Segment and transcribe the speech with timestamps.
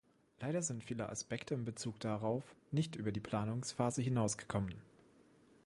[0.39, 4.73] Leider sind viele Aspekte in Bezug darauf nicht über die Planungsphase hinausgekommen.